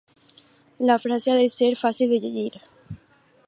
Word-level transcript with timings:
la 0.79 0.97
frase 1.03 1.29
ha 1.31 1.37
de 1.41 1.47
ser 1.57 1.69
fàcil 1.85 2.17
de 2.17 2.21
llegir 2.25 2.63